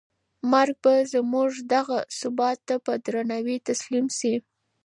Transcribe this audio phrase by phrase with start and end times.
[0.51, 4.33] مرګ به زموږ دغه ثبات ته په درناوي تسلیم شي.